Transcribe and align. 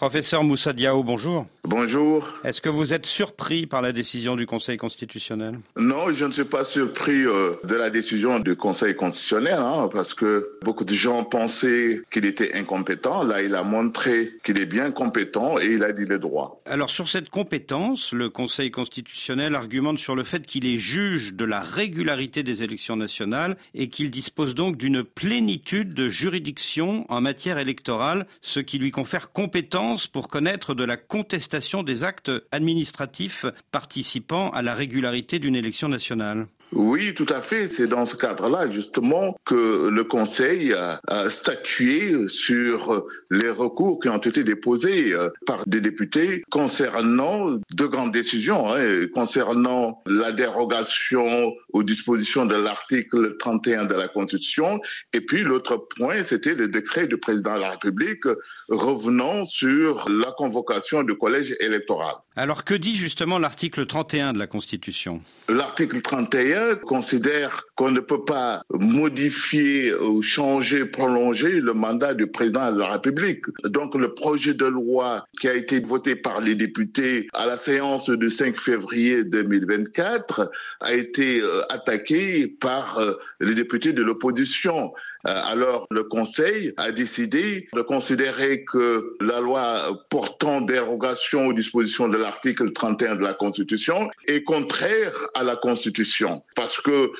Professeur 0.00 0.42
Moussa 0.42 0.72
Diao, 0.72 1.02
bonjour. 1.04 1.44
Bonjour. 1.70 2.26
Est-ce 2.42 2.60
que 2.60 2.68
vous 2.68 2.94
êtes 2.94 3.06
surpris 3.06 3.64
par 3.64 3.80
la 3.80 3.92
décision 3.92 4.34
du 4.34 4.44
Conseil 4.44 4.76
constitutionnel? 4.76 5.60
Non, 5.76 6.10
je 6.10 6.24
ne 6.24 6.32
suis 6.32 6.42
pas 6.42 6.64
surpris 6.64 7.24
euh, 7.24 7.52
de 7.62 7.76
la 7.76 7.90
décision 7.90 8.40
du 8.40 8.56
Conseil 8.56 8.96
constitutionnel, 8.96 9.60
hein, 9.60 9.88
parce 9.92 10.12
que 10.12 10.58
beaucoup 10.62 10.84
de 10.84 10.92
gens 10.92 11.22
pensaient 11.22 12.02
qu'il 12.10 12.26
était 12.26 12.56
incompétent. 12.58 13.22
Là, 13.22 13.40
il 13.42 13.54
a 13.54 13.62
montré 13.62 14.32
qu'il 14.42 14.58
est 14.58 14.66
bien 14.66 14.90
compétent 14.90 15.60
et 15.60 15.66
il 15.66 15.84
a 15.84 15.92
dit 15.92 16.06
le 16.06 16.18
droit. 16.18 16.60
Alors 16.66 16.90
sur 16.90 17.08
cette 17.08 17.30
compétence, 17.30 18.12
le 18.12 18.30
Conseil 18.30 18.72
constitutionnel 18.72 19.54
argumente 19.54 20.00
sur 20.00 20.16
le 20.16 20.24
fait 20.24 20.44
qu'il 20.44 20.66
est 20.66 20.78
juge 20.78 21.34
de 21.34 21.44
la 21.44 21.60
régularité 21.60 22.42
des 22.42 22.64
élections 22.64 22.96
nationales 22.96 23.56
et 23.74 23.90
qu'il 23.90 24.10
dispose 24.10 24.56
donc 24.56 24.76
d'une 24.76 25.04
plénitude 25.04 25.94
de 25.94 26.08
juridiction 26.08 27.06
en 27.08 27.20
matière 27.20 27.58
électorale, 27.58 28.26
ce 28.42 28.58
qui 28.58 28.78
lui 28.78 28.90
confère 28.90 29.30
compétence 29.30 30.08
pour 30.08 30.26
connaître 30.26 30.74
de 30.74 30.82
la 30.82 30.96
contestation 30.96 31.59
des 31.82 32.04
actes 32.04 32.32
administratifs 32.50 33.46
participant 33.70 34.50
à 34.50 34.62
la 34.62 34.74
régularité 34.74 35.38
d'une 35.38 35.56
élection 35.56 35.88
nationale. 35.88 36.46
Oui, 36.72 37.14
tout 37.14 37.26
à 37.28 37.40
fait. 37.40 37.68
C'est 37.68 37.86
dans 37.86 38.06
ce 38.06 38.14
cadre-là, 38.14 38.70
justement, 38.70 39.36
que 39.44 39.88
le 39.88 40.04
Conseil 40.04 40.72
a, 40.74 41.00
statué 41.28 42.28
sur 42.28 43.04
les 43.30 43.50
recours 43.50 44.00
qui 44.00 44.08
ont 44.08 44.18
été 44.18 44.44
déposés 44.44 45.12
euh, 45.12 45.30
par 45.46 45.64
des 45.66 45.80
députés 45.80 46.42
concernant 46.50 47.58
de 47.70 47.86
grandes 47.86 48.12
décisions, 48.12 48.72
hein, 48.74 49.06
concernant 49.14 50.00
la 50.06 50.32
dérogation 50.32 51.52
aux 51.72 51.82
dispositions 51.82 52.46
de 52.46 52.54
l'article 52.54 53.36
31 53.38 53.84
de 53.84 53.94
la 53.94 54.08
Constitution. 54.08 54.80
Et 55.12 55.20
puis 55.20 55.42
l'autre 55.42 55.76
point, 55.96 56.24
c'était 56.24 56.54
le 56.54 56.68
décret 56.68 57.06
du 57.06 57.16
président 57.16 57.56
de 57.56 57.60
la 57.60 57.70
République 57.70 58.24
revenant 58.68 59.44
sur 59.44 60.08
la 60.08 60.32
convocation 60.36 61.02
du 61.02 61.16
collège 61.16 61.56
électoral. 61.60 62.14
Alors 62.36 62.64
que 62.64 62.74
dit 62.74 62.96
justement 62.96 63.38
l'article 63.38 63.86
31 63.86 64.32
de 64.32 64.38
la 64.38 64.46
Constitution? 64.46 65.20
L'article 65.48 66.00
31 66.00 66.59
considère 66.86 67.64
qu'on 67.80 67.92
ne 67.92 68.00
peut 68.00 68.26
pas 68.26 68.62
modifier 68.68 69.94
ou 69.94 70.20
changer, 70.20 70.84
prolonger 70.84 71.62
le 71.62 71.72
mandat 71.72 72.12
du 72.12 72.26
président 72.26 72.70
de 72.72 72.78
la 72.78 72.88
République. 72.88 73.46
Donc 73.64 73.94
le 73.94 74.12
projet 74.12 74.52
de 74.52 74.66
loi 74.66 75.24
qui 75.40 75.48
a 75.48 75.54
été 75.54 75.80
voté 75.80 76.14
par 76.14 76.42
les 76.42 76.54
députés 76.54 77.26
à 77.32 77.46
la 77.46 77.56
séance 77.56 78.10
du 78.10 78.28
5 78.28 78.58
février 78.58 79.24
2024 79.24 80.50
a 80.80 80.92
été 80.92 81.40
euh, 81.40 81.62
attaqué 81.70 82.48
par 82.48 82.98
euh, 82.98 83.14
les 83.40 83.54
députés 83.54 83.94
de 83.94 84.02
l'opposition. 84.02 84.92
Euh, 85.26 85.40
alors 85.44 85.86
le 85.90 86.04
Conseil 86.04 86.72
a 86.76 86.92
décidé 86.92 87.68
de 87.74 87.82
considérer 87.82 88.64
que 88.64 89.16
la 89.20 89.40
loi 89.40 90.04
portant 90.08 90.60
dérogation 90.60 91.46
aux 91.46 91.52
dispositions 91.52 92.08
de 92.08 92.16
l'article 92.16 92.72
31 92.72 93.16
de 93.16 93.22
la 93.22 93.34
Constitution 93.34 94.10
est 94.26 94.42
contraire 94.44 95.14
à 95.34 95.44
la 95.44 95.56
Constitution 95.56 96.42
parce 96.54 96.80
que 96.80 97.10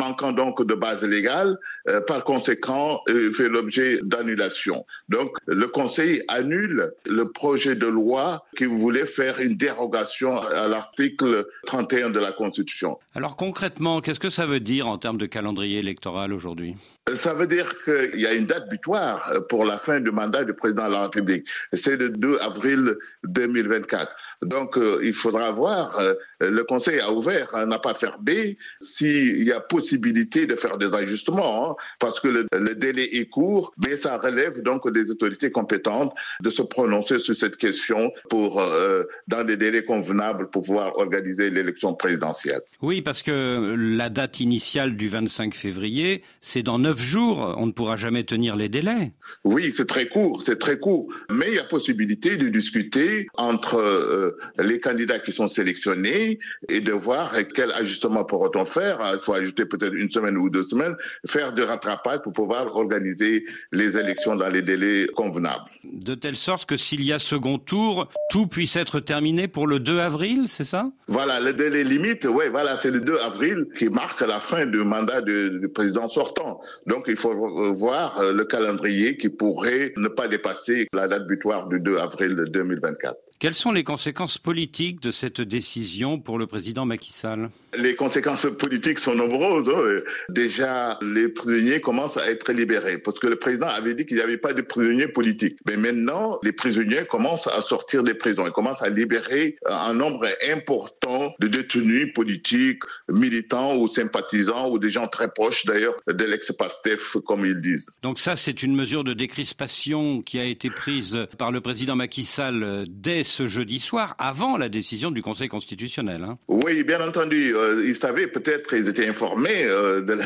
manquant 0.00 0.32
donc 0.32 0.66
de 0.66 0.74
base 0.74 1.04
légale, 1.04 1.58
euh, 1.88 2.00
par 2.00 2.24
conséquent 2.24 3.00
fait 3.36 3.48
l'objet 3.48 4.00
d'annulation. 4.02 4.86
Donc 5.08 5.36
le 5.46 5.66
Conseil 5.66 6.22
annule 6.28 6.92
le 7.06 7.30
projet 7.30 7.74
de 7.74 7.86
loi 7.86 8.44
qui 8.56 8.64
voulait 8.64 9.06
faire 9.06 9.40
une 9.40 9.56
dérogation 9.56 10.38
à 10.38 10.68
l'article 10.68 11.46
31 11.66 12.10
de 12.10 12.18
la 12.18 12.32
Constitution. 12.32 12.98
Alors 13.14 13.36
concrètement, 13.36 14.00
qu'est-ce 14.00 14.20
que 14.20 14.30
ça 14.30 14.46
veut 14.46 14.60
dire 14.60 14.88
en 14.88 14.98
termes 14.98 15.18
de 15.18 15.26
calendrier 15.26 15.78
électoral 15.78 16.32
aujourd'hui? 16.32 16.76
Ça 17.14 17.34
veut 17.34 17.46
dire 17.46 17.68
qu'il 17.84 18.20
y 18.20 18.26
a 18.26 18.32
une 18.34 18.46
date 18.46 18.68
butoir 18.68 19.32
pour 19.48 19.64
la 19.64 19.78
fin 19.78 20.00
du 20.00 20.12
mandat 20.12 20.44
du 20.44 20.54
président 20.54 20.86
de 20.88 20.92
la 20.92 21.02
République. 21.02 21.46
C'est 21.72 21.96
le 21.96 22.10
2 22.10 22.38
avril 22.40 22.96
2024. 23.24 24.14
Donc, 24.42 24.78
euh, 24.78 25.00
il 25.02 25.12
faudra 25.12 25.50
voir. 25.50 25.98
Euh, 25.98 26.14
le 26.40 26.64
Conseil 26.64 27.00
a 27.00 27.12
ouvert, 27.12 27.54
n'a 27.66 27.78
pas 27.78 27.94
fermé, 27.94 28.56
s'il 28.80 29.42
y 29.42 29.52
a 29.52 29.60
possibilité 29.60 30.46
de 30.46 30.56
faire 30.56 30.78
des 30.78 30.92
ajustements, 30.94 31.72
hein, 31.72 31.74
parce 31.98 32.20
que 32.20 32.28
le, 32.28 32.74
délai 32.74 33.16
est 33.16 33.26
court, 33.26 33.74
mais 33.76 33.96
ça 33.96 34.16
relève 34.16 34.62
donc 34.62 34.90
des 34.90 35.10
autorités 35.10 35.50
compétentes 35.50 36.14
de 36.40 36.48
se 36.48 36.62
prononcer 36.62 37.18
sur 37.18 37.36
cette 37.36 37.56
question 37.56 38.12
pour, 38.30 38.60
euh, 38.60 39.04
dans 39.28 39.44
des 39.44 39.56
délais 39.56 39.84
convenables 39.84 40.48
pour 40.48 40.62
pouvoir 40.62 40.96
organiser 40.96 41.50
l'élection 41.50 41.94
présidentielle. 41.94 42.62
Oui, 42.80 43.02
parce 43.02 43.22
que 43.22 43.74
la 43.76 44.08
date 44.08 44.40
initiale 44.40 44.96
du 44.96 45.08
25 45.08 45.54
février, 45.54 46.22
c'est 46.40 46.62
dans 46.62 46.78
neuf 46.78 46.98
jours. 46.98 47.54
On 47.58 47.66
ne 47.66 47.72
pourra 47.72 47.96
jamais 47.96 48.24
tenir 48.24 48.56
les 48.56 48.70
délais. 48.70 49.12
Oui, 49.44 49.72
c'est 49.74 49.86
très 49.86 50.06
court, 50.06 50.42
c'est 50.42 50.58
très 50.58 50.78
court. 50.78 51.12
Mais 51.28 51.48
il 51.48 51.54
y 51.56 51.58
a 51.58 51.64
possibilité 51.64 52.36
de 52.36 52.48
discuter 52.48 53.26
entre 53.34 54.29
les 54.58 54.80
candidats 54.80 55.18
qui 55.18 55.32
sont 55.32 55.48
sélectionnés 55.48 56.38
et 56.68 56.80
de 56.80 56.92
voir 56.92 57.32
quel 57.54 57.72
ajustement 57.72 58.24
pourra-t-on 58.24 58.64
faire. 58.64 58.98
Il 59.14 59.20
faut 59.20 59.34
ajouter 59.34 59.64
peut-être 59.64 59.94
une 59.94 60.10
semaine 60.10 60.36
ou 60.36 60.50
deux 60.50 60.62
semaines, 60.62 60.96
faire 61.26 61.52
du 61.52 61.62
rattrapage 61.62 62.20
pour 62.22 62.32
pouvoir 62.32 62.74
organiser 62.76 63.44
les 63.72 63.96
élections 63.96 64.36
dans 64.36 64.48
les 64.48 64.62
délais 64.62 65.06
convenables. 65.14 65.64
De 65.84 66.14
telle 66.14 66.36
sorte 66.36 66.68
que 66.68 66.76
s'il 66.76 67.02
y 67.02 67.12
a 67.12 67.18
second 67.18 67.58
tour, 67.58 68.08
tout 68.30 68.46
puisse 68.46 68.76
être 68.76 69.00
terminé 69.00 69.48
pour 69.48 69.66
le 69.66 69.78
2 69.78 69.98
avril, 69.98 70.44
c'est 70.46 70.64
ça? 70.64 70.90
Voilà, 71.08 71.40
le 71.40 71.52
délai 71.52 71.84
limite, 71.84 72.26
oui, 72.26 72.44
voilà, 72.50 72.78
c'est 72.78 72.90
le 72.90 73.00
2 73.00 73.18
avril 73.18 73.66
qui 73.76 73.88
marque 73.88 74.20
la 74.20 74.40
fin 74.40 74.66
du 74.66 74.78
mandat 74.78 75.22
du, 75.22 75.68
président 75.74 76.08
sortant. 76.08 76.60
Donc 76.86 77.04
il 77.08 77.16
faut 77.16 77.34
voir 77.74 78.18
euh, 78.20 78.32
le 78.32 78.44
calendrier 78.44 79.16
qui 79.16 79.28
pourrait 79.28 79.92
ne 79.96 80.08
pas 80.08 80.28
dépasser 80.28 80.86
la 80.92 81.08
date 81.08 81.26
butoir 81.26 81.68
du 81.68 81.80
2 81.80 81.96
avril 81.96 82.44
2024. 82.48 83.16
Quelles 83.40 83.54
sont 83.54 83.72
les 83.72 83.84
conséquences? 83.84 84.19
Politiques 84.26 85.00
de 85.00 85.10
cette 85.10 85.40
décision 85.40 86.18
pour 86.18 86.38
le 86.38 86.46
président 86.46 86.84
Macky 86.84 87.12
Sall? 87.12 87.50
Les 87.76 87.94
conséquences 87.94 88.46
politiques 88.58 88.98
sont 88.98 89.14
nombreuses. 89.14 89.68
Hein. 89.68 90.00
Déjà, 90.28 90.98
les 91.02 91.28
prisonniers 91.28 91.80
commencent 91.80 92.16
à 92.16 92.28
être 92.30 92.52
libérés 92.52 92.98
parce 92.98 93.18
que 93.18 93.28
le 93.28 93.36
président 93.36 93.68
avait 93.68 93.94
dit 93.94 94.06
qu'il 94.06 94.16
n'y 94.16 94.22
avait 94.22 94.36
pas 94.38 94.52
de 94.52 94.62
prisonniers 94.62 95.06
politiques. 95.08 95.58
Mais 95.66 95.76
maintenant, 95.76 96.38
les 96.42 96.52
prisonniers 96.52 97.04
commencent 97.08 97.46
à 97.46 97.60
sortir 97.60 98.02
des 98.02 98.14
prisons. 98.14 98.44
Ils 98.46 98.52
commencent 98.52 98.82
à 98.82 98.88
libérer 98.88 99.56
un 99.66 99.94
nombre 99.94 100.26
important 100.50 101.32
de 101.38 101.46
détenus 101.46 102.12
politiques, 102.12 102.82
militants 103.08 103.76
ou 103.76 103.86
sympathisants 103.88 104.68
ou 104.70 104.78
des 104.78 104.90
gens 104.90 105.06
très 105.06 105.30
proches 105.30 105.64
d'ailleurs 105.64 105.94
de 106.08 106.24
l'ex-PASTEF, 106.24 107.16
comme 107.24 107.46
ils 107.46 107.60
disent. 107.60 107.86
Donc 108.02 108.18
ça, 108.18 108.34
c'est 108.36 108.62
une 108.62 108.74
mesure 108.74 109.04
de 109.04 109.12
décrispation 109.12 110.22
qui 110.22 110.38
a 110.38 110.44
été 110.44 110.70
prise 110.70 111.26
par 111.38 111.52
le 111.52 111.60
président 111.60 111.94
Macky 111.94 112.24
Sall 112.24 112.84
dès 112.88 113.22
ce 113.22 113.46
jeudi 113.46 113.78
soir, 113.78 114.09
avant 114.18 114.56
la 114.56 114.68
décision 114.68 115.10
du 115.10 115.22
Conseil 115.22 115.48
constitutionnel. 115.48 116.24
Hein. 116.24 116.38
Oui, 116.48 116.82
bien 116.84 117.00
entendu. 117.06 117.54
Euh, 117.54 117.84
ils 117.86 117.94
savaient 117.94 118.26
peut-être, 118.26 118.74
ils 118.74 118.88
étaient 118.88 119.08
informés 119.08 119.64
euh, 119.64 120.00
de, 120.00 120.18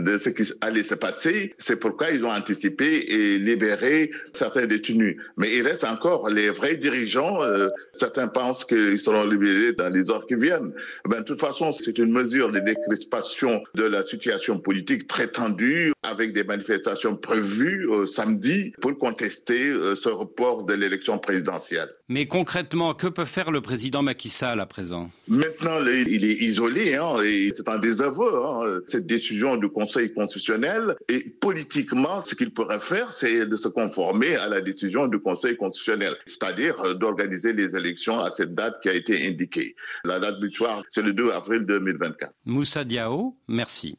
de, 0.00 0.18
ce 0.18 0.30
qui 0.30 0.50
allait 0.60 0.82
se 0.82 0.94
passer. 0.94 1.54
C'est 1.58 1.78
pourquoi 1.78 2.10
ils 2.10 2.24
ont 2.24 2.30
anticipé 2.30 2.84
et 2.86 3.38
libéré 3.38 4.10
certains 4.32 4.66
détenus. 4.66 5.16
Mais 5.36 5.54
il 5.54 5.62
reste 5.62 5.84
encore 5.84 6.28
les 6.28 6.50
vrais 6.50 6.76
dirigeants. 6.76 7.42
Euh, 7.42 7.68
certains 7.92 8.28
pensent 8.28 8.64
qu'ils 8.64 9.00
seront 9.00 9.24
libérés 9.24 9.72
dans 9.72 9.92
les 9.92 10.10
heures 10.10 10.26
qui 10.26 10.34
viennent. 10.34 10.72
Ben, 11.08 11.20
de 11.20 11.24
toute 11.24 11.40
façon, 11.40 11.72
c'est 11.72 11.98
une 11.98 12.12
mesure 12.12 12.52
de 12.52 12.60
décrispation 12.60 13.62
de 13.74 13.84
la 13.84 14.04
situation 14.04 14.58
politique 14.58 15.06
très 15.06 15.28
tendue, 15.28 15.92
avec 16.02 16.32
des 16.32 16.44
manifestations 16.44 17.16
prévues 17.16 17.88
samedi 18.06 18.72
pour 18.80 18.96
contester 18.96 19.72
ce 19.94 20.08
report 20.08 20.64
de 20.64 20.74
l'élection 20.74 21.18
présidentielle. 21.18 21.88
Mais 22.08 22.26
concrètement, 22.26 22.94
que 22.96 23.06
peut 23.06 23.24
faire 23.24 23.50
le 23.50 23.60
président 23.60 24.02
Macky 24.02 24.28
Sall 24.28 24.60
à 24.60 24.66
présent? 24.66 25.10
Maintenant, 25.28 25.84
il 25.84 26.24
est 26.24 26.42
isolé, 26.42 26.94
hein, 26.96 27.16
et 27.24 27.52
c'est 27.54 27.68
un 27.68 27.78
désaveu, 27.78 28.34
hein, 28.34 28.80
cette 28.86 29.06
décision 29.06 29.56
du 29.56 29.68
Conseil 29.68 30.12
constitutionnel. 30.12 30.96
Et 31.08 31.20
politiquement, 31.20 32.20
ce 32.22 32.34
qu'il 32.34 32.52
pourrait 32.52 32.80
faire, 32.80 33.12
c'est 33.12 33.46
de 33.46 33.56
se 33.56 33.68
conformer 33.68 34.36
à 34.36 34.48
la 34.48 34.60
décision 34.60 35.06
du 35.06 35.18
Conseil 35.18 35.56
constitutionnel, 35.56 36.14
c'est-à-dire 36.26 36.80
euh, 36.80 36.94
d'organiser 36.94 37.52
les 37.52 37.74
élections 37.76 38.18
à 38.18 38.30
cette 38.30 38.54
date 38.54 38.80
qui 38.82 38.88
a 38.88 38.94
été 38.94 39.26
indiquée. 39.28 39.74
La 40.04 40.18
date 40.18 40.40
butoir, 40.40 40.82
c'est 40.88 41.02
le 41.02 41.12
2 41.12 41.30
avril 41.30 41.64
2024. 41.66 42.32
Moussa 42.44 42.84
Diao, 42.84 43.36
merci. 43.48 43.96